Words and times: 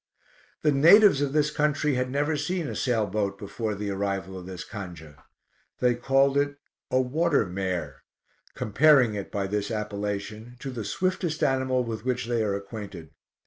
The 0.63 0.71
natives 0.71 1.21
of 1.21 1.31
this 1.31 1.51
country 1.51 1.93
had 1.93 2.09
never 2.09 2.35
seen 2.35 2.67
a 2.67 2.75
sail 2.75 3.05
boat 3.05 3.37
before 3.37 3.75
the 3.75 3.91
arrival 3.91 4.35
of 4.35 4.47
this 4.47 4.63
Canja. 4.65 5.23
They 5.79 5.93
called 5.93 6.37
it 6.37 6.57
"a 6.89 6.99
water 6.99 7.45
mare" 7.45 8.01
comparing 8.55 9.13
it, 9.13 9.31
by 9.31 9.45
this 9.45 9.69
appellation, 9.69 10.55
to 10.59 10.71
the 10.71 10.83
swiftest 10.85 11.43
animal 11.43 11.83
with 11.83 12.03
which 12.03 12.25
they 12.25 12.41
are 12.43 12.55
acquainted. 12.55 13.11